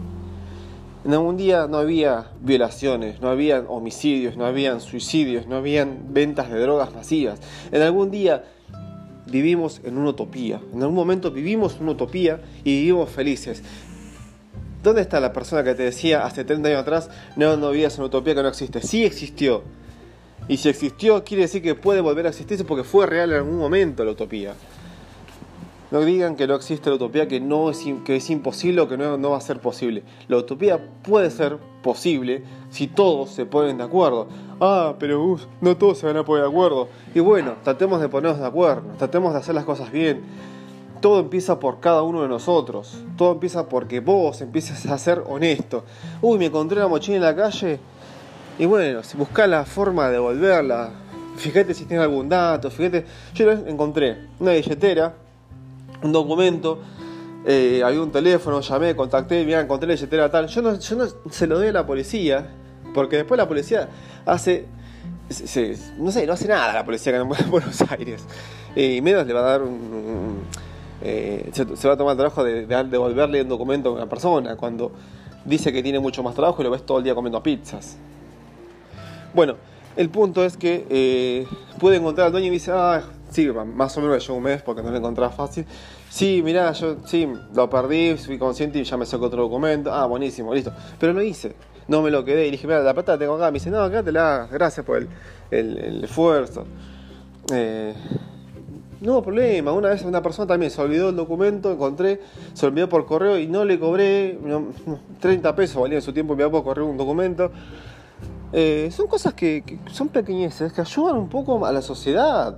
En 1.05 1.13
algún 1.13 1.37
día 1.37 1.69
no 1.69 1.79
había 1.79 2.33
violaciones, 2.41 3.21
no 3.21 3.29
había 3.29 3.61
homicidios, 3.61 4.37
no 4.37 4.45
habían 4.45 4.81
suicidios, 4.81 5.47
no 5.47 5.57
habían 5.57 6.13
ventas 6.13 6.51
de 6.51 6.59
drogas 6.59 6.93
masivas. 6.93 7.39
En 7.71 7.83
algún 7.83 8.11
día 8.11 8.45
vivimos 9.31 9.81
en 9.85 9.99
una 9.99 10.11
utopía. 10.11 10.61
En 10.73 10.83
algún 10.83 10.97
momento 10.97 11.31
vivimos 11.31 11.77
una 11.81 11.93
utopía 11.93 12.41
y 12.65 12.81
vivimos 12.81 13.09
felices. 13.09 13.63
¿Dónde 14.87 15.03
está 15.03 15.19
la 15.19 15.33
persona 15.33 15.65
que 15.65 15.75
te 15.75 15.83
decía 15.83 16.25
hace 16.25 16.45
30 16.45 16.69
años 16.69 16.83
atrás, 16.83 17.11
no, 17.35 17.57
no 17.57 17.73
vivías 17.73 17.95
en 17.95 18.03
una 18.03 18.07
utopía 18.07 18.37
que 18.37 18.43
no 18.45 18.49
existe? 18.49 18.81
Sí 18.81 19.05
existió. 19.05 19.65
Y 20.47 20.59
si 20.59 20.69
existió, 20.69 21.25
quiere 21.25 21.43
decir 21.43 21.61
que 21.61 21.75
puede 21.75 22.01
volver 22.01 22.27
a 22.27 22.29
existirse 22.29 22.63
porque 22.63 22.85
fue 22.85 23.05
real 23.05 23.33
en 23.33 23.39
algún 23.39 23.59
momento 23.59 24.05
la 24.05 24.13
utopía. 24.13 24.55
No 25.91 26.03
digan 26.03 26.37
que 26.37 26.47
no 26.47 26.55
existe 26.55 26.89
la 26.89 26.95
utopía, 26.95 27.27
que, 27.27 27.41
no 27.41 27.69
es, 27.69 27.81
que 28.05 28.15
es 28.15 28.31
imposible 28.31 28.81
o 28.81 28.89
que 28.89 28.97
no, 28.97 29.19
no 29.19 29.31
va 29.31 29.39
a 29.39 29.41
ser 29.41 29.59
posible. 29.59 30.05
La 30.29 30.37
utopía 30.37 30.79
puede 31.03 31.33
ser 31.33 31.59
posible 31.83 32.45
si 32.71 32.87
todos 32.87 33.31
se 33.31 33.45
ponen 33.45 33.79
de 33.79 33.83
acuerdo. 33.83 34.29
Ah, 34.61 34.95
pero 35.01 35.37
no 35.63 35.77
todos 35.77 35.99
se 35.99 36.07
van 36.07 36.17
a 36.17 36.25
poner 36.25 36.45
de 36.45 36.51
acuerdo. 36.51 36.89
Y 37.13 37.19
bueno, 37.19 37.57
tratemos 37.65 38.01
de 38.01 38.09
ponernos 38.09 38.39
de 38.39 38.47
acuerdo, 38.47 38.85
tratemos 38.99 39.33
de 39.33 39.41
hacer 39.41 39.57
las 39.57 39.65
cosas 39.65 39.91
bien. 39.91 40.23
Todo 41.01 41.21
empieza 41.21 41.59
por 41.61 41.81
cada 41.81 42.03
uno 42.03 42.23
de 42.23 42.29
nosotros. 42.29 43.03
Todo 43.17 43.33
empieza 43.33 43.69
porque 43.69 44.01
vos 44.01 44.41
empieces 44.41 44.87
a 44.87 44.99
ser 44.99 45.23
honesto. 45.27 45.85
Uy, 46.23 46.39
me 46.39 46.47
encontré 46.47 46.79
la 46.79 46.89
mochila 46.89 47.17
en 47.17 47.23
la 47.23 47.37
calle 47.37 47.81
y 48.59 48.65
bueno, 48.65 49.03
si 49.03 49.19
buscas 49.19 49.49
la 49.49 49.65
forma 49.67 50.07
de 50.07 50.13
devolverla, 50.13 50.91
fíjate 51.37 51.75
si 51.75 51.85
tiene 51.85 52.03
algún 52.03 52.29
dato, 52.29 52.71
fíjate. 52.71 53.05
Yo 53.35 53.51
encontré 53.53 54.29
una 54.41 54.53
billetera, 54.53 55.15
un 56.03 56.11
documento, 56.11 56.79
eh, 57.45 57.83
había 57.85 58.01
un 58.01 58.11
teléfono, 58.11 58.61
llamé, 58.63 58.97
contacté, 58.97 59.45
mira, 59.45 59.61
encontré 59.61 59.87
la 59.89 59.95
billetera 59.95 60.31
tal. 60.31 60.47
Yo 60.47 60.63
no, 60.63 60.79
yo 60.79 60.97
no 60.97 61.07
se 61.31 61.47
lo 61.47 61.59
doy 61.59 61.69
a 61.69 61.73
la 61.73 61.87
policía, 61.87 62.49
porque 62.95 63.17
después 63.17 63.37
la 63.37 63.47
policía 63.47 63.91
hace. 64.25 64.65
no 65.99 66.11
sé, 66.11 66.27
no 66.27 66.33
hace 66.33 66.49
nada 66.49 66.73
la 66.73 66.85
policía 66.85 67.13
que 67.13 67.19
en 67.19 67.51
Buenos 67.51 67.83
Aires. 67.91 68.25
y 68.75 69.03
menos 69.03 69.27
le 69.27 69.35
va 69.35 69.41
a 69.41 69.51
dar 69.51 69.63
un. 69.63 70.45
Eh, 71.03 71.51
se, 71.53 71.65
va 71.65 71.95
a 71.95 71.97
tomar 71.97 72.13
el 72.13 72.19
trabajo 72.19 72.43
de, 72.43 72.67
de 72.67 72.85
devolverle 72.85 73.43
un 73.43 73.49
documento 73.49 73.91
a 73.91 73.93
una 73.93 74.09
persona 74.09 74.57
cuando 74.57 74.93
dice 75.45 75.73
que 75.73 75.83
tiene 75.83 76.01
mucho 76.01 76.23
más 76.23 76.35
trabajo 76.35 76.61
y 76.61 76.65
lo 76.65 76.71
ves 76.71 76.85
todo 76.85 76.99
el 76.99 77.05
día 77.05 77.15
comiendo 77.15 77.43
pizzas. 77.43 77.97
Bueno, 79.35 79.57
el 79.97 80.11
punto 80.11 80.45
es 80.45 80.57
que 80.57 80.87
eh, 80.91 81.47
pude 81.79 81.97
encontrar 81.97 82.27
al 82.27 82.33
dueño 82.33 82.47
y 82.47 82.51
me 82.51 82.55
dice, 82.55 82.71
ah, 82.73 83.03
sí, 83.31 83.49
más 83.49 83.97
o 83.97 84.01
menos 84.01 84.27
llevo 84.27 84.39
un 84.39 84.45
mes 84.45 84.63
porque 84.63 84.83
no 84.83 84.91
lo 84.91 84.97
encontraba 84.97 85.33
fácil. 85.33 85.65
Sí, 86.11 86.43
mirá, 86.45 86.73
yo 86.73 86.97
sí, 87.07 87.29
lo 87.55 87.69
perdí, 87.71 88.17
fui 88.17 88.39
consciente 88.39 88.79
y 88.79 88.85
ya 88.85 88.97
me 88.97 89.07
sacó 89.07 89.27
otro 89.27 89.43
documento. 89.43 89.93
Ah, 89.93 90.07
buenísimo, 90.07 90.55
listo. 90.55 90.73
Pero 90.99 91.13
lo 91.13 91.23
hice, 91.23 91.55
no 91.89 92.03
me 92.03 92.11
lo 92.11 92.25
quedé. 92.25 92.47
Y 92.47 92.51
dije, 92.51 92.67
mira, 92.67 92.81
la 92.81 92.95
plata 92.95 93.13
la 93.13 93.19
tengo 93.19 93.35
acá. 93.35 93.47
Me 93.47 93.55
dice, 93.55 93.71
no, 93.71 93.81
acá 93.81 94.03
te 94.03 94.13
la 94.13 94.49
gracias 94.51 94.85
por 94.85 95.07
el, 95.51 96.05
esfuerzo. 96.05 96.67
Eh, 97.53 97.95
no 99.01 99.23
problema, 99.23 99.73
una 99.73 99.91
vez 99.91 100.03
una 100.03 100.23
persona 100.23 100.47
también 100.47 100.71
se 100.71 100.81
olvidó 100.81 101.11
el 101.11 101.17
documento, 101.17 101.71
encontré, 101.71 102.21
se 102.55 102.67
olvidó 102.67 102.89
por 102.89 103.07
correo 103.07 103.39
y 103.39 103.47
no 103.47 103.65
le 103.65 103.79
cobré 103.79 104.39
30 105.21 105.55
pesos, 105.55 105.83
valía 105.83 105.97
en 105.97 106.03
su 106.03 106.13
tiempo 106.13 106.33
enviar 106.33 106.51
por 106.51 106.65
correo 106.65 106.87
un 106.87 106.97
documento. 106.97 107.51
Eh, 108.53 108.89
son 108.93 109.07
cosas 109.07 109.35
que, 109.35 109.79
son 109.91 110.09
pequeñeces, 110.09 110.73
que 110.73 110.81
ayudan 110.81 111.17
un 111.17 111.29
poco 111.29 111.67
a 111.67 111.73
la 111.73 111.83
sociedad. 111.83 112.57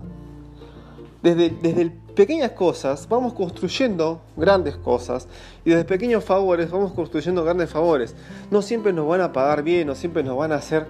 Desde, 1.23 1.50
desde 1.50 1.90
pequeñas 2.14 2.52
cosas 2.52 3.09
vamos 3.09 3.33
construyendo 3.33 4.21
grandes 4.37 4.76
cosas 4.76 5.26
y 5.64 5.71
desde 5.71 5.85
pequeños 5.85 6.23
favores 6.23 6.71
vamos 6.71 6.92
construyendo 6.92 7.42
grandes 7.42 7.71
favores. 7.71 8.14
No 8.52 8.62
siempre 8.62 8.92
nos 8.92 9.09
van 9.09 9.23
a 9.23 9.33
pagar 9.33 9.64
bien, 9.64 9.88
no 9.88 9.97
siempre 9.97 10.23
nos 10.23 10.37
van 10.37 10.52
a 10.52 10.57
hacer 10.57 10.87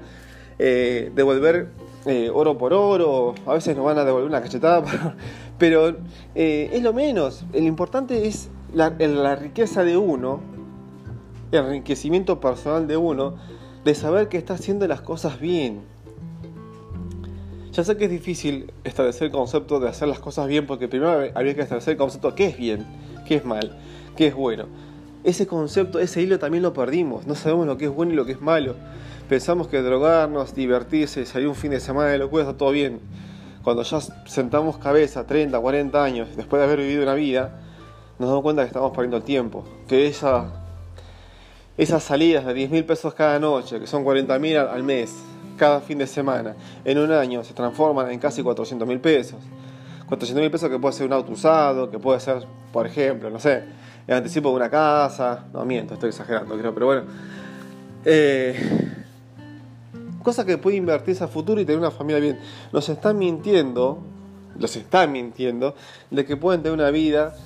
eh, 0.58 1.10
devolver 1.14 1.68
eh, 2.08 2.30
oro 2.32 2.58
por 2.58 2.72
oro, 2.72 3.34
a 3.46 3.52
veces 3.54 3.76
nos 3.76 3.84
van 3.84 3.98
a 3.98 4.04
devolver 4.04 4.28
una 4.28 4.40
cachetada, 4.40 4.82
pero 5.58 5.96
es 6.34 6.82
lo 6.82 6.92
menos. 6.92 7.44
Lo 7.52 7.58
importante 7.60 8.26
es 8.26 8.50
la, 8.74 9.36
riqueza 9.36 9.84
de 9.84 9.96
uno, 9.96 10.40
el 11.52 11.64
enriquecimiento 11.64 12.40
personal 12.40 12.86
de 12.86 12.96
uno 12.96 13.36
de 13.84 13.94
saber 13.94 14.28
que 14.28 14.38
está 14.38 14.54
haciendo 14.54 14.86
las 14.86 15.00
cosas 15.00 15.40
bien. 15.40 15.82
Ya 17.72 17.84
sé 17.84 17.96
que 17.96 18.06
es 18.06 18.10
difícil 18.10 18.72
establecer 18.84 19.26
el 19.26 19.32
concepto 19.32 19.78
de 19.78 19.88
hacer 19.88 20.08
las 20.08 20.18
cosas 20.18 20.48
bien 20.48 20.66
porque 20.66 20.88
primero 20.88 21.30
habría 21.34 21.54
que 21.54 21.62
establecer 21.62 21.92
el 21.92 21.98
concepto 21.98 22.30
de 22.30 22.34
qué 22.34 22.46
es 22.46 22.56
bien, 22.56 22.84
qué 23.26 23.36
es 23.36 23.44
mal, 23.44 23.78
qué 24.16 24.26
es 24.26 24.34
bueno. 24.34 24.66
Ese 25.28 25.46
concepto, 25.46 25.98
ese 25.98 26.22
hilo 26.22 26.38
también 26.38 26.62
lo 26.62 26.72
perdimos. 26.72 27.26
No 27.26 27.34
sabemos 27.34 27.66
lo 27.66 27.76
que 27.76 27.84
es 27.84 27.90
bueno 27.90 28.14
y 28.14 28.16
lo 28.16 28.24
que 28.24 28.32
es 28.32 28.40
malo. 28.40 28.76
Pensamos 29.28 29.68
que 29.68 29.82
drogarnos, 29.82 30.54
divertirse, 30.54 31.26
salir 31.26 31.48
un 31.48 31.54
fin 31.54 31.70
de 31.70 31.80
semana 31.80 32.08
de 32.08 32.16
locura 32.16 32.44
está 32.44 32.56
todo 32.56 32.70
bien. 32.70 32.98
Cuando 33.62 33.82
ya 33.82 34.00
sentamos 34.24 34.78
cabeza 34.78 35.26
30, 35.26 35.60
40 35.60 36.02
años 36.02 36.28
después 36.34 36.60
de 36.60 36.64
haber 36.64 36.78
vivido 36.78 37.02
una 37.02 37.12
vida, 37.12 37.60
nos 38.18 38.30
damos 38.30 38.42
cuenta 38.42 38.62
que 38.62 38.68
estamos 38.68 38.90
perdiendo 38.92 39.18
el 39.18 39.22
tiempo. 39.22 39.64
Que 39.86 40.06
esa 40.06 40.50
esas 41.76 42.02
salidas 42.02 42.46
de 42.46 42.54
10 42.54 42.70
mil 42.70 42.86
pesos 42.86 43.12
cada 43.12 43.38
noche, 43.38 43.78
que 43.78 43.86
son 43.86 44.04
40 44.04 44.38
mil 44.38 44.56
al 44.56 44.82
mes, 44.82 45.14
cada 45.58 45.82
fin 45.82 45.98
de 45.98 46.06
semana, 46.06 46.56
en 46.86 46.96
un 46.96 47.12
año 47.12 47.44
se 47.44 47.52
transforman 47.52 48.10
en 48.10 48.18
casi 48.18 48.42
400 48.42 48.88
mil 48.88 48.98
pesos. 48.98 49.38
400 50.08 50.40
mil 50.40 50.50
pesos 50.50 50.70
que 50.70 50.78
puede 50.78 50.94
ser 50.94 51.04
un 51.04 51.12
auto 51.12 51.32
usado, 51.32 51.90
que 51.90 51.98
puede 51.98 52.18
ser, 52.18 52.46
por 52.72 52.86
ejemplo, 52.86 53.28
no 53.28 53.38
sé, 53.38 53.64
el 54.08 54.14
anticipo 54.14 54.48
de 54.48 54.56
una 54.56 54.70
casa, 54.70 55.44
no 55.52 55.64
miento, 55.66 55.94
estoy 55.94 56.08
exagerando, 56.08 56.56
creo, 56.56 56.72
pero 56.72 56.86
bueno. 56.86 57.02
Eh, 58.06 58.58
cosa 60.22 60.46
que 60.46 60.56
puede 60.56 60.78
invertirse 60.78 61.22
a 61.22 61.28
futuro 61.28 61.60
y 61.60 61.66
tener 61.66 61.78
una 61.78 61.90
familia 61.90 62.18
bien. 62.18 62.38
Nos 62.72 62.88
están 62.88 63.18
mintiendo, 63.18 63.98
los 64.58 64.74
están 64.76 65.12
mintiendo, 65.12 65.74
de 66.10 66.24
que 66.24 66.38
pueden 66.38 66.62
tener 66.62 66.78
una 66.78 66.90
vida 66.90 67.36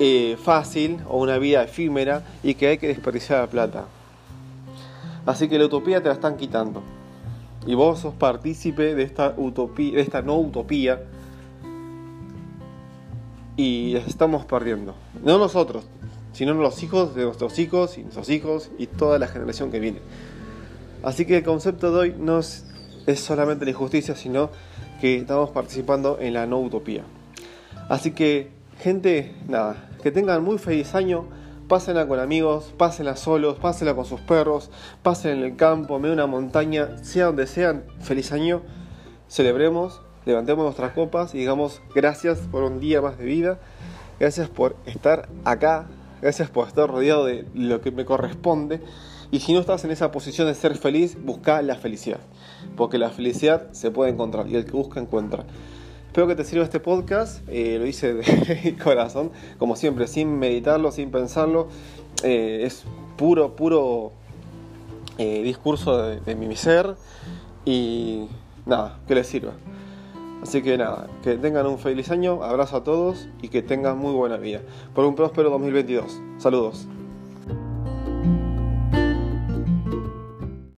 eh, 0.00 0.36
fácil 0.42 0.98
o 1.08 1.18
una 1.18 1.38
vida 1.38 1.62
efímera 1.62 2.24
y 2.42 2.54
que 2.54 2.66
hay 2.66 2.78
que 2.78 2.88
desperdiciar 2.88 3.42
la 3.42 3.46
plata. 3.46 3.84
Así 5.24 5.48
que 5.48 5.56
la 5.56 5.66
utopía 5.66 6.02
te 6.02 6.08
la 6.08 6.14
están 6.14 6.36
quitando. 6.36 6.82
Y 7.64 7.74
vos 7.74 8.00
sos 8.00 8.14
partícipe 8.14 8.96
de 8.96 9.04
esta 9.04 9.34
utopía, 9.36 9.94
de 9.94 10.00
esta 10.00 10.20
no 10.20 10.36
utopía. 10.36 11.00
Y 13.56 13.96
estamos 13.96 14.44
perdiendo. 14.44 14.94
No 15.22 15.38
nosotros, 15.38 15.84
sino 16.32 16.54
los 16.54 16.82
hijos 16.82 17.14
de 17.14 17.24
nuestros 17.24 17.58
hijos 17.58 17.96
y 17.98 18.02
nuestros 18.02 18.28
hijos 18.28 18.70
y 18.78 18.86
toda 18.86 19.18
la 19.18 19.28
generación 19.28 19.70
que 19.70 19.80
viene. 19.80 20.00
Así 21.02 21.24
que 21.24 21.38
el 21.38 21.44
concepto 21.44 21.92
de 21.92 21.98
hoy 21.98 22.14
no 22.18 22.38
es, 22.38 22.64
solamente 23.16 23.64
la 23.64 23.70
injusticia, 23.70 24.14
sino 24.14 24.50
que 25.00 25.16
estamos 25.18 25.50
participando 25.50 26.18
en 26.20 26.34
la 26.34 26.46
no 26.46 26.60
utopía. 26.60 27.04
Así 27.88 28.10
que 28.12 28.56
Gente, 28.80 29.34
nada, 29.48 29.88
que 30.02 30.10
tengan 30.10 30.44
muy 30.44 30.58
feliz 30.58 30.94
año, 30.94 31.24
pásenla 31.66 32.06
con 32.06 32.20
amigos, 32.20 32.74
pásenla 32.76 33.16
solos, 33.16 33.56
pásenla 33.56 33.94
con 33.94 34.04
sus 34.04 34.20
perros, 34.20 34.70
pásenla 35.02 35.38
en 35.38 35.52
el 35.52 35.56
campo, 35.56 35.96
en 35.96 36.04
una 36.06 36.26
montaña, 36.26 36.98
sea 37.02 37.26
donde 37.26 37.46
sean, 37.46 37.84
feliz 38.00 38.32
año, 38.32 38.60
celebremos 39.28 40.02
levantemos 40.26 40.64
nuestras 40.64 40.92
copas 40.92 41.34
y 41.34 41.38
digamos 41.38 41.80
gracias 41.94 42.40
por 42.50 42.64
un 42.64 42.80
día 42.80 43.00
más 43.00 43.16
de 43.16 43.24
vida, 43.24 43.58
gracias 44.18 44.48
por 44.48 44.76
estar 44.84 45.28
acá, 45.44 45.86
gracias 46.20 46.50
por 46.50 46.66
estar 46.66 46.90
rodeado 46.90 47.24
de 47.24 47.46
lo 47.54 47.80
que 47.80 47.92
me 47.92 48.04
corresponde. 48.04 48.80
Y 49.30 49.40
si 49.40 49.52
no 49.52 49.60
estás 49.60 49.84
en 49.84 49.90
esa 49.90 50.10
posición 50.10 50.46
de 50.46 50.54
ser 50.54 50.76
feliz, 50.76 51.16
busca 51.20 51.62
la 51.62 51.76
felicidad. 51.76 52.20
Porque 52.76 52.98
la 52.98 53.10
felicidad 53.10 53.72
se 53.72 53.90
puede 53.90 54.10
encontrar 54.10 54.48
y 54.48 54.56
el 54.56 54.64
que 54.64 54.72
busca 54.72 55.00
encuentra. 55.00 55.44
Espero 56.06 56.26
que 56.28 56.34
te 56.34 56.44
sirva 56.44 56.64
este 56.64 56.80
podcast, 56.80 57.42
eh, 57.48 57.76
lo 57.78 57.86
hice 57.86 58.14
de 58.14 58.76
corazón, 58.82 59.32
como 59.58 59.76
siempre, 59.76 60.06
sin 60.06 60.38
meditarlo, 60.38 60.90
sin 60.90 61.10
pensarlo. 61.10 61.68
Eh, 62.22 62.62
es 62.64 62.84
puro, 63.16 63.54
puro 63.54 64.12
eh, 65.18 65.42
discurso 65.42 66.02
de, 66.02 66.20
de 66.20 66.34
mi 66.34 66.56
ser 66.56 66.94
y 67.64 68.28
nada, 68.64 68.98
que 69.06 69.14
les 69.14 69.26
sirva. 69.26 69.52
Así 70.46 70.62
que 70.62 70.78
nada, 70.78 71.08
que 71.24 71.36
tengan 71.38 71.66
un 71.66 71.76
feliz 71.76 72.08
año, 72.12 72.44
abrazo 72.44 72.76
a 72.76 72.84
todos 72.84 73.28
y 73.42 73.48
que 73.48 73.62
tengan 73.62 73.98
muy 73.98 74.12
buena 74.12 74.36
vida. 74.36 74.60
Por 74.94 75.04
un 75.04 75.16
próspero 75.16 75.50
2022. 75.50 76.20
Saludos. 76.38 76.86